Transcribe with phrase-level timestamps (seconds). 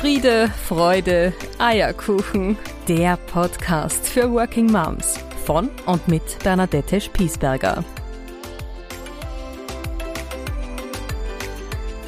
[0.00, 2.56] Friede, Freude, Eierkuchen.
[2.88, 7.84] Der Podcast für Working Moms von und mit Bernadette Spiesberger.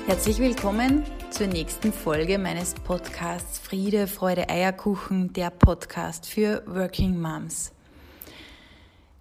[0.07, 7.73] Herzlich willkommen zur nächsten Folge meines Podcasts Friede, Freude, Eierkuchen, der Podcast für Working Moms.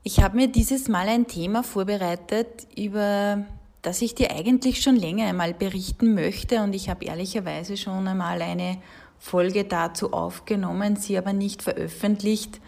[0.03, 3.43] Ich habe mir dieses Mal ein Thema vorbereitet, über
[3.81, 8.41] das ich dir eigentlich schon länger einmal berichten möchte und ich habe ehrlicherweise schon einmal
[8.41, 8.77] eine
[9.17, 12.59] Folge dazu aufgenommen, sie aber nicht veröffentlicht,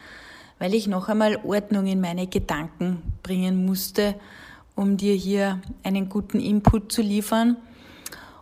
[0.60, 4.16] weil ich noch einmal Ordnung in meine Gedanken bringen musste,
[4.76, 7.58] um dir hier einen guten Input zu liefern.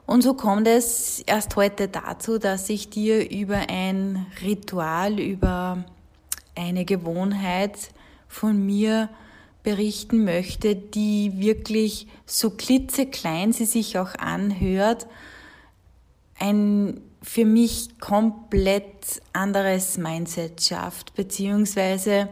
[0.06, 5.84] Und so kommt es erst heute dazu, dass ich dir über ein Ritual, über
[6.56, 7.78] eine Gewohnheit
[8.28, 9.10] von mir
[9.64, 15.08] berichten möchte, die wirklich so klitzeklein sie sich auch anhört,
[16.40, 22.30] ein für mich komplett anderes Mindset schafft, beziehungsweise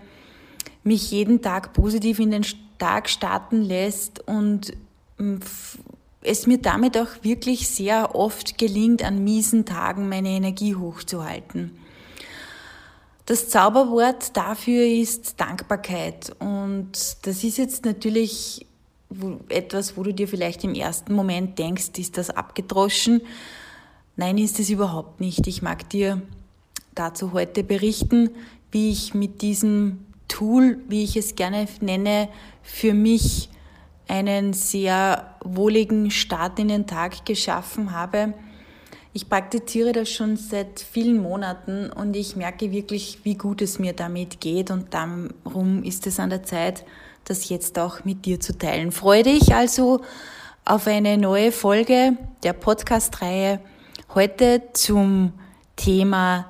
[0.84, 2.46] mich jeden Tag positiv in den
[2.80, 4.74] Tag starten lässt und
[6.22, 11.78] es mir damit auch wirklich sehr oft gelingt, an miesen Tagen meine Energie hochzuhalten.
[13.30, 16.36] Das Zauberwort dafür ist Dankbarkeit.
[16.40, 16.94] Und
[17.28, 18.66] das ist jetzt natürlich
[19.50, 23.22] etwas, wo du dir vielleicht im ersten Moment denkst, ist das abgedroschen?
[24.16, 25.46] Nein, ist es überhaupt nicht.
[25.46, 26.24] Ich mag dir
[26.96, 28.32] dazu heute berichten,
[28.72, 32.30] wie ich mit diesem Tool, wie ich es gerne nenne,
[32.64, 33.50] für mich
[34.08, 38.34] einen sehr wohligen Start in den Tag geschaffen habe
[39.14, 43.94] ich praktiziere das schon seit vielen Monaten und ich merke wirklich, wie gut es mir
[43.94, 46.86] damit geht und darum ist es an der Zeit,
[47.26, 48.92] das jetzt auch mit dir zu teilen.
[48.92, 50.02] Freue dich also
[50.66, 53.60] auf eine neue Folge der Podcast-Reihe
[54.14, 55.34] heute zum
[55.76, 56.48] Thema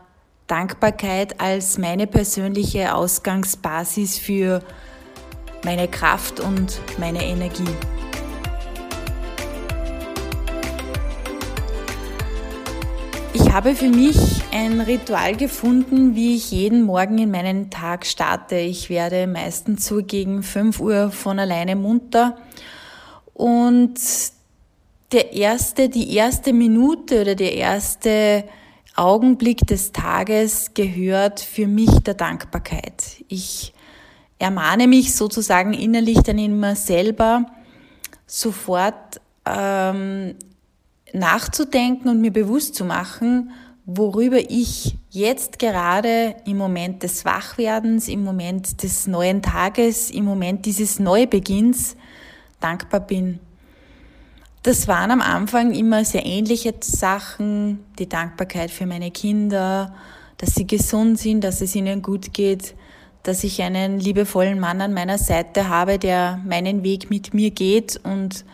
[0.48, 4.62] Dankbarkeit als meine persönliche Ausgangsbasis für
[5.64, 7.99] meine Kraft und meine Energie.
[13.50, 14.16] Ich habe für mich
[14.52, 18.58] ein Ritual gefunden, wie ich jeden Morgen in meinen Tag starte.
[18.58, 22.38] Ich werde meistens so gegen 5 Uhr von alleine munter
[23.34, 23.96] und
[25.12, 28.44] der erste, die erste Minute oder der erste
[28.96, 33.24] Augenblick des Tages gehört für mich der Dankbarkeit.
[33.30, 33.74] Ich
[34.38, 37.48] ermahne mich sozusagen innerlich dann immer selber,
[38.28, 40.36] sofort ähm,
[41.14, 43.52] nachzudenken und mir bewusst zu machen,
[43.86, 50.66] worüber ich jetzt gerade im Moment des Wachwerdens, im Moment des neuen Tages, im Moment
[50.66, 51.96] dieses Neubeginns
[52.60, 53.40] dankbar bin.
[54.64, 59.96] Das waren am Anfang immer sehr ähnliche Sachen, die Dankbarkeit für meine Kinder,
[60.38, 62.76] dass sie gesund sind, dass es ihnen gut geht,
[63.24, 68.00] dass ich einen liebevollen Mann an meiner Seite habe, der meinen Weg mit mir geht
[68.04, 68.46] und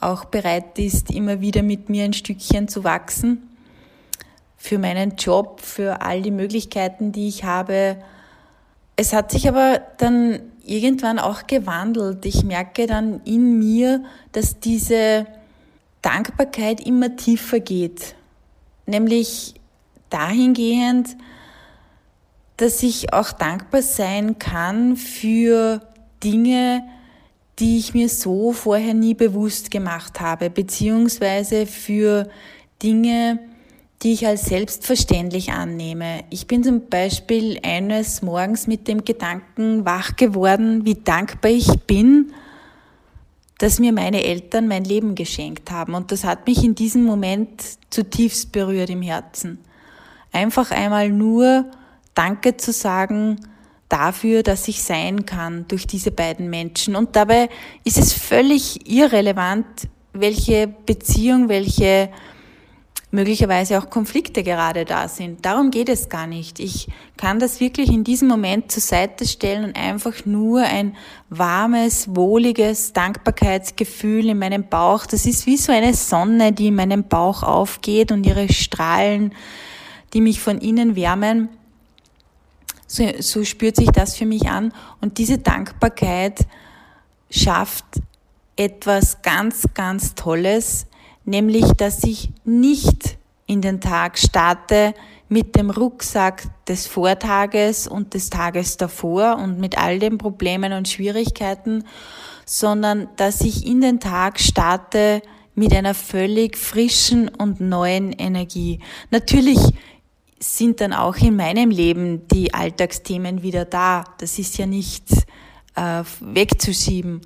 [0.00, 3.48] auch bereit ist, immer wieder mit mir ein Stückchen zu wachsen.
[4.56, 7.96] Für meinen Job, für all die Möglichkeiten, die ich habe.
[8.96, 12.24] Es hat sich aber dann irgendwann auch gewandelt.
[12.24, 14.02] Ich merke dann in mir,
[14.32, 15.26] dass diese
[16.02, 18.14] Dankbarkeit immer tiefer geht.
[18.86, 19.54] Nämlich
[20.10, 21.16] dahingehend,
[22.56, 25.82] dass ich auch dankbar sein kann für
[26.22, 26.82] Dinge,
[27.58, 32.28] die ich mir so vorher nie bewusst gemacht habe, beziehungsweise für
[32.82, 33.38] Dinge,
[34.02, 36.24] die ich als selbstverständlich annehme.
[36.28, 42.32] Ich bin zum Beispiel eines Morgens mit dem Gedanken wach geworden, wie dankbar ich bin,
[43.58, 45.94] dass mir meine Eltern mein Leben geschenkt haben.
[45.94, 49.58] Und das hat mich in diesem Moment zutiefst berührt im Herzen.
[50.30, 51.64] Einfach einmal nur
[52.14, 53.40] Danke zu sagen,
[53.88, 56.96] dafür, dass ich sein kann durch diese beiden Menschen.
[56.96, 57.48] Und dabei
[57.84, 59.66] ist es völlig irrelevant,
[60.12, 62.10] welche Beziehung, welche
[63.12, 65.44] möglicherweise auch Konflikte gerade da sind.
[65.44, 66.58] Darum geht es gar nicht.
[66.58, 70.96] Ich kann das wirklich in diesem Moment zur Seite stellen und einfach nur ein
[71.30, 75.06] warmes, wohliges Dankbarkeitsgefühl in meinem Bauch.
[75.06, 79.32] Das ist wie so eine Sonne, die in meinem Bauch aufgeht und ihre Strahlen,
[80.12, 81.48] die mich von innen wärmen
[82.86, 84.72] so, so spürt sich das für mich an.
[85.00, 86.46] Und diese Dankbarkeit
[87.30, 87.84] schafft
[88.56, 90.86] etwas ganz, ganz Tolles,
[91.24, 94.94] nämlich dass ich nicht in den Tag starte
[95.28, 100.88] mit dem Rucksack des Vortages und des Tages davor und mit all den Problemen und
[100.88, 101.84] Schwierigkeiten,
[102.44, 105.22] sondern dass ich in den Tag starte
[105.54, 108.78] mit einer völlig frischen und neuen Energie.
[109.10, 109.58] Natürlich
[110.38, 114.04] sind dann auch in meinem Leben die Alltagsthemen wieder da.
[114.18, 115.10] Das ist ja nicht
[115.74, 117.22] äh, wegzuschieben.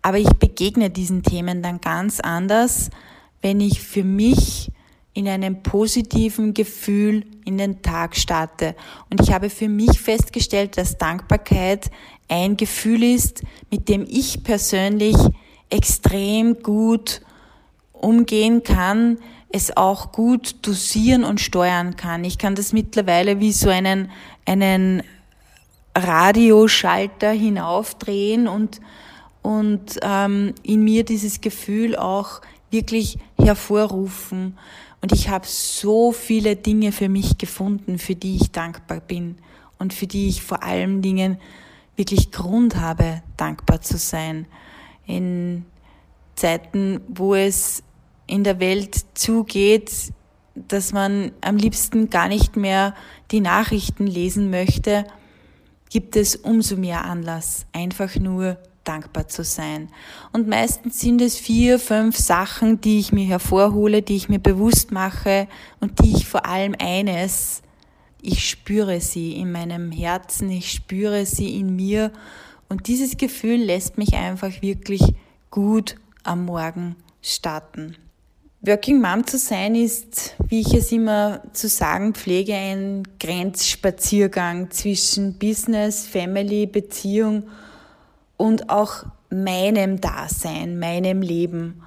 [0.00, 2.90] Aber ich begegne diesen Themen dann ganz anders,
[3.40, 4.70] wenn ich für mich
[5.14, 8.74] in einem positiven Gefühl in den Tag starte.
[9.10, 11.90] Und ich habe für mich festgestellt, dass Dankbarkeit
[12.28, 15.16] ein Gefühl ist, mit dem ich persönlich
[15.68, 17.20] extrem gut
[17.92, 19.18] umgehen kann,
[19.52, 22.24] es auch gut dosieren und steuern kann.
[22.24, 24.10] Ich kann das mittlerweile wie so einen,
[24.46, 25.02] einen
[25.94, 28.80] Radioschalter hinaufdrehen und,
[29.42, 32.40] und ähm, in mir dieses Gefühl auch
[32.70, 34.56] wirklich hervorrufen.
[35.02, 39.36] Und ich habe so viele Dinge für mich gefunden, für die ich dankbar bin
[39.78, 41.38] und für die ich vor allen Dingen
[41.96, 44.46] wirklich Grund habe, dankbar zu sein.
[45.06, 45.66] In
[46.36, 47.82] Zeiten, wo es
[48.26, 50.12] in der Welt zugeht,
[50.54, 52.94] dass man am liebsten gar nicht mehr
[53.30, 55.04] die Nachrichten lesen möchte,
[55.90, 59.88] gibt es umso mehr Anlass, einfach nur dankbar zu sein.
[60.32, 64.90] Und meistens sind es vier, fünf Sachen, die ich mir hervorhole, die ich mir bewusst
[64.90, 65.48] mache
[65.80, 67.62] und die ich vor allem eines,
[68.20, 72.12] ich spüre sie in meinem Herzen, ich spüre sie in mir
[72.68, 75.02] und dieses Gefühl lässt mich einfach wirklich
[75.50, 77.96] gut am Morgen starten.
[78.64, 85.36] Working Mom zu sein ist, wie ich es immer zu sagen pflege, ein Grenzspaziergang zwischen
[85.36, 87.48] Business, Family, Beziehung
[88.36, 91.82] und auch meinem Dasein, meinem Leben.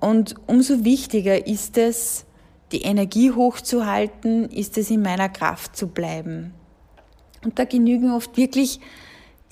[0.00, 2.24] Und umso wichtiger ist es,
[2.72, 6.52] die Energie hochzuhalten, ist es in meiner Kraft zu bleiben.
[7.44, 8.80] Und da genügen oft wirklich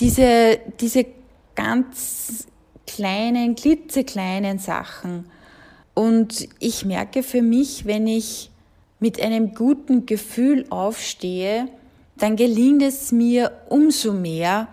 [0.01, 1.07] diese, diese
[1.55, 2.49] ganz
[2.89, 5.27] kleinen, klitzekleinen Sachen.
[5.97, 8.51] Und ich merke für mich, wenn ich
[9.01, 11.69] mit einem guten Gefühl aufstehe,
[12.19, 14.69] dann gelingt es mir umso mehr,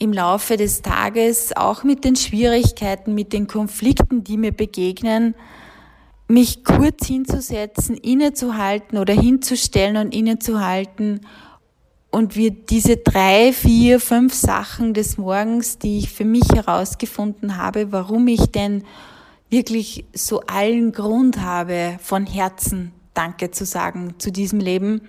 [0.00, 5.36] im Laufe des Tages, auch mit den Schwierigkeiten, mit den Konflikten, die mir begegnen,
[6.26, 11.20] mich kurz hinzusetzen, innezuhalten oder hinzustellen und innezuhalten
[12.10, 17.92] und wir diese drei, vier, fünf Sachen des Morgens, die ich für mich herausgefunden habe,
[17.92, 18.82] warum ich denn
[19.50, 25.00] wirklich so allen Grund habe, von Herzen Danke zu sagen zu diesem Leben,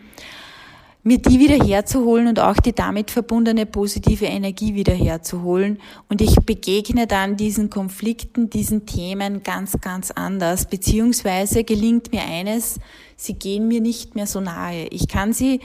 [1.03, 5.79] mir die wieder herzuholen und auch die damit verbundene positive Energie wieder herzuholen.
[6.09, 10.65] Und ich begegne dann diesen Konflikten, diesen Themen ganz, ganz anders.
[10.65, 12.79] Beziehungsweise gelingt mir eines,
[13.15, 14.87] sie gehen mir nicht mehr so nahe.
[14.87, 15.61] Ich kann sie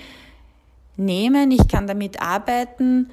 [0.97, 3.11] nehmen, ich kann damit arbeiten,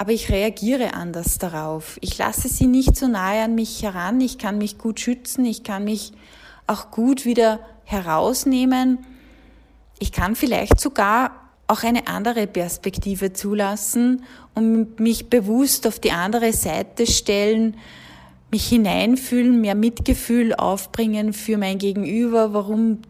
[0.00, 1.98] aber ich reagiere anders darauf.
[2.00, 5.62] Ich lasse sie nicht so nahe an mich heran, ich kann mich gut schützen, ich
[5.62, 6.12] kann mich
[6.66, 9.04] auch gut wieder herausnehmen.
[9.98, 11.32] Ich kann vielleicht sogar
[11.66, 14.24] auch eine andere Perspektive zulassen
[14.54, 17.76] und mich bewusst auf die andere Seite stellen,
[18.50, 23.00] mich hineinfühlen, mehr Mitgefühl aufbringen für mein Gegenüber, warum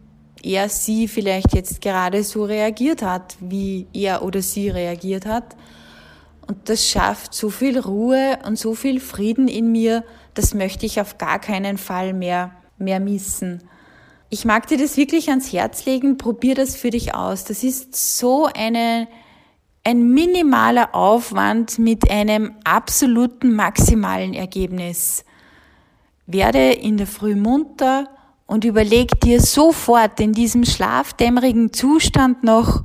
[0.43, 5.55] er sie vielleicht jetzt gerade so reagiert hat, wie er oder sie reagiert hat.
[6.51, 10.03] Und das schafft so viel Ruhe und so viel Frieden in mir,
[10.33, 13.63] das möchte ich auf gar keinen Fall mehr, mehr missen.
[14.29, 17.45] Ich mag dir das wirklich ans Herz legen, probier das für dich aus.
[17.45, 19.07] Das ist so eine,
[19.85, 25.23] ein minimaler Aufwand mit einem absoluten maximalen Ergebnis.
[26.27, 28.09] Werde in der Früh munter
[28.45, 32.83] und überleg dir sofort in diesem schlafdämmerigen Zustand noch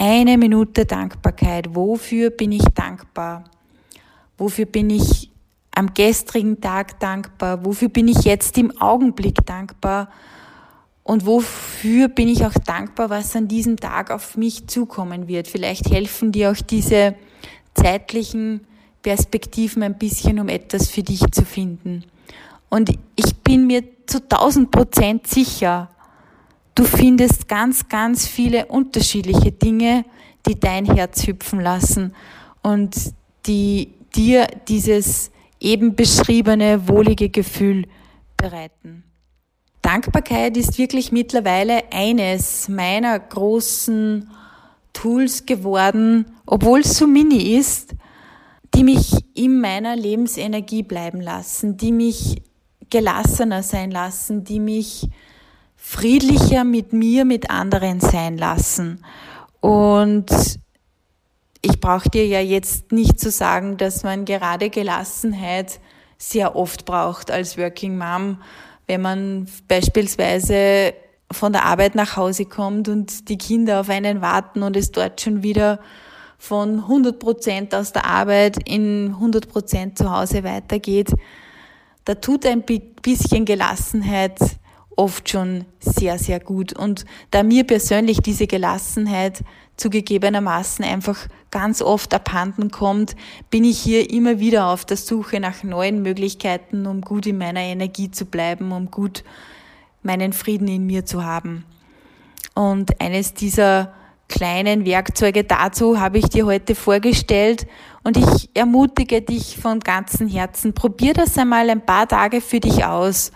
[0.00, 1.74] eine Minute Dankbarkeit.
[1.74, 3.44] Wofür bin ich dankbar?
[4.38, 5.30] Wofür bin ich
[5.72, 7.64] am gestrigen Tag dankbar?
[7.66, 10.08] Wofür bin ich jetzt im Augenblick dankbar?
[11.02, 15.48] Und wofür bin ich auch dankbar, was an diesem Tag auf mich zukommen wird?
[15.48, 17.14] Vielleicht helfen dir auch diese
[17.74, 18.66] zeitlichen
[19.02, 22.04] Perspektiven ein bisschen, um etwas für dich zu finden.
[22.70, 25.90] Und ich bin mir zu 1000 Prozent sicher,
[26.74, 30.04] du findest ganz, ganz viele unterschiedliche Dinge,
[30.46, 32.14] die dein Herz hüpfen lassen
[32.62, 32.96] und
[33.46, 37.86] die dir dieses eben beschriebene wohlige Gefühl
[38.36, 39.04] bereiten.
[39.82, 44.30] Dankbarkeit ist wirklich mittlerweile eines meiner großen
[44.92, 47.94] Tools geworden, obwohl es so mini ist,
[48.74, 52.42] die mich in meiner Lebensenergie bleiben lassen, die mich
[52.90, 55.08] gelassener sein lassen, die mich
[55.82, 59.02] friedlicher mit mir, mit anderen sein lassen.
[59.60, 60.30] Und
[61.62, 65.80] ich brauche dir ja jetzt nicht zu sagen, dass man gerade Gelassenheit
[66.18, 68.42] sehr oft braucht als Working Mom,
[68.86, 70.94] wenn man beispielsweise
[71.32, 75.20] von der Arbeit nach Hause kommt und die Kinder auf einen warten und es dort
[75.20, 75.80] schon wieder
[76.38, 81.12] von 100 Prozent aus der Arbeit in 100 Prozent zu Hause weitergeht.
[82.04, 84.38] Da tut ein bisschen Gelassenheit
[84.96, 86.72] oft schon sehr, sehr gut.
[86.72, 89.42] Und da mir persönlich diese Gelassenheit
[89.76, 93.16] zugegebenermaßen einfach ganz oft abhanden kommt,
[93.50, 97.60] bin ich hier immer wieder auf der Suche nach neuen Möglichkeiten, um gut in meiner
[97.60, 99.24] Energie zu bleiben, um gut
[100.02, 101.64] meinen Frieden in mir zu haben.
[102.54, 103.92] Und eines dieser
[104.28, 107.66] kleinen Werkzeuge dazu habe ich dir heute vorgestellt
[108.04, 112.84] und ich ermutige dich von ganzem Herzen, probier das einmal ein paar Tage für dich
[112.84, 113.32] aus.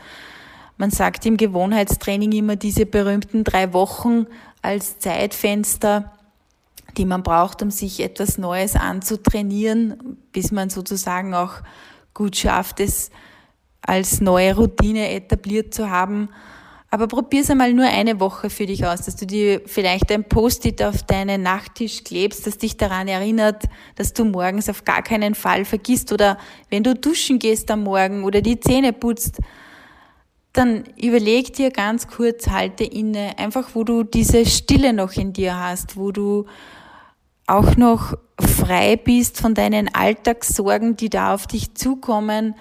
[0.76, 4.26] Man sagt im Gewohnheitstraining immer diese berühmten drei Wochen
[4.60, 6.12] als Zeitfenster,
[6.96, 11.54] die man braucht, um sich etwas Neues anzutrainieren, bis man sozusagen auch
[12.12, 13.10] gut schafft, es
[13.82, 16.28] als neue Routine etabliert zu haben.
[16.90, 20.24] Aber probier es einmal nur eine Woche für dich aus, dass du dir vielleicht ein
[20.24, 23.64] Post-it auf deinen Nachttisch klebst, das dich daran erinnert,
[23.96, 26.38] dass du morgens auf gar keinen Fall vergisst oder
[26.70, 29.40] wenn du duschen gehst am Morgen oder die Zähne putzt,
[30.54, 35.58] dann überleg dir ganz kurz, halte inne, einfach wo du diese Stille noch in dir
[35.58, 36.46] hast, wo du
[37.46, 42.54] auch noch frei bist von deinen Alltagssorgen, die da auf dich zukommen.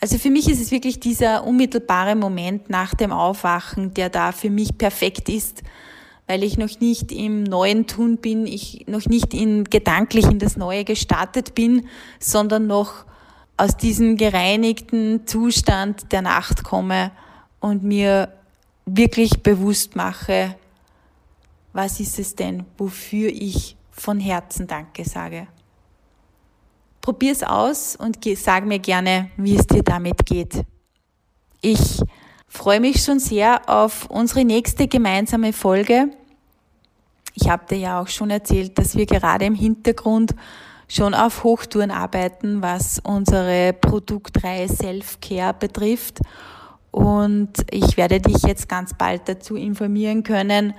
[0.00, 4.50] Also für mich ist es wirklich dieser unmittelbare Moment nach dem Aufwachen, der da für
[4.50, 5.62] mich perfekt ist,
[6.26, 10.58] weil ich noch nicht im neuen Tun bin, ich noch nicht in, gedanklich in das
[10.58, 13.06] Neue gestartet bin, sondern noch
[13.56, 17.10] aus diesem gereinigten Zustand der Nacht komme
[17.60, 18.32] und mir
[18.86, 20.56] wirklich bewusst mache,
[21.72, 25.46] was ist es denn, wofür ich von Herzen Danke sage.
[27.00, 30.64] Probier's aus und sag mir gerne, wie es dir damit geht.
[31.60, 32.02] Ich
[32.46, 36.08] freue mich schon sehr auf unsere nächste gemeinsame Folge.
[37.34, 40.34] Ich habe dir ja auch schon erzählt, dass wir gerade im Hintergrund
[40.88, 46.20] schon auf Hochtouren arbeiten, was unsere Produktreihe Self-Care betrifft.
[46.90, 50.74] Und ich werde dich jetzt ganz bald dazu informieren können,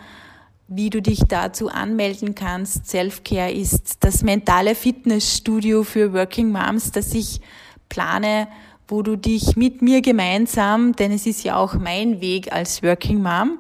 [0.68, 2.88] wie du dich dazu anmelden kannst.
[2.90, 7.42] Selfcare ist das mentale Fitnessstudio für Working Moms, das ich
[7.90, 8.48] plane,
[8.88, 13.22] wo du dich mit mir gemeinsam, denn es ist ja auch mein Weg als Working
[13.22, 13.60] Mom,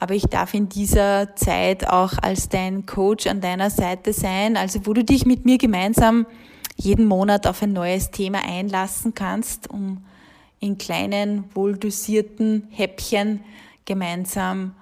[0.00, 4.84] aber ich darf in dieser Zeit auch als dein Coach an deiner Seite sein, also
[4.84, 6.26] wo du dich mit mir gemeinsam
[6.76, 10.04] jeden Monat auf ein neues Thema einlassen kannst, um
[10.60, 13.40] in kleinen, wohldosierten Häppchen
[13.84, 14.74] gemeinsam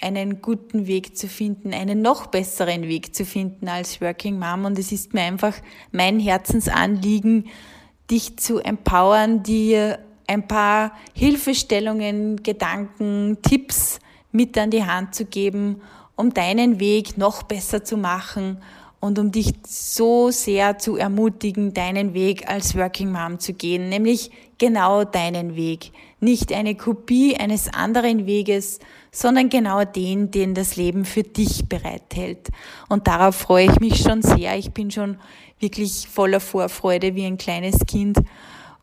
[0.00, 4.64] einen guten Weg zu finden, einen noch besseren Weg zu finden als Working Mom.
[4.64, 5.54] Und es ist mir einfach
[5.92, 7.48] mein Herzensanliegen,
[8.10, 14.00] dich zu empowern, dir ein paar Hilfestellungen, Gedanken, Tipps
[14.32, 15.80] mit an die Hand zu geben,
[16.16, 18.58] um deinen Weg noch besser zu machen
[19.00, 24.30] und um dich so sehr zu ermutigen, deinen Weg als Working Mom zu gehen, nämlich
[24.62, 25.90] genau deinen Weg,
[26.20, 28.78] nicht eine Kopie eines anderen Weges,
[29.10, 32.48] sondern genau den, den das Leben für dich bereithält.
[32.88, 34.56] Und darauf freue ich mich schon sehr.
[34.56, 35.18] Ich bin schon
[35.58, 38.18] wirklich voller Vorfreude wie ein kleines Kind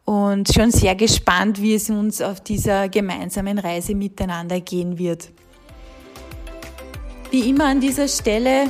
[0.03, 5.29] und schon sehr gespannt, wie es uns auf dieser gemeinsamen Reise miteinander gehen wird.
[7.31, 8.67] Wie immer an dieser Stelle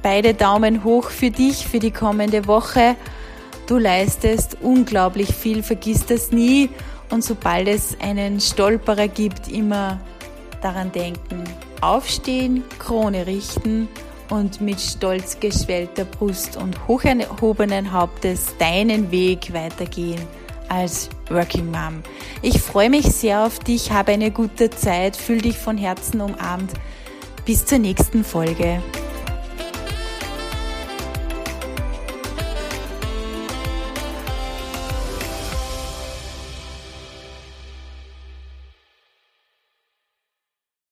[0.00, 2.94] beide Daumen hoch für dich, für die kommende Woche.
[3.66, 6.70] Du leistest unglaublich viel, vergiss das nie
[7.10, 10.00] und sobald es einen Stolperer gibt, immer
[10.62, 11.42] daran denken,
[11.80, 13.88] aufstehen, Krone richten
[14.30, 20.20] und mit stolz geschwellter Brust und hoch erhobenen Hauptes deinen Weg weitergehen
[20.68, 22.02] als Working Mom.
[22.42, 26.72] Ich freue mich sehr auf dich, habe eine gute Zeit, fühl dich von Herzen umarmt.
[27.44, 28.82] Bis zur nächsten Folge.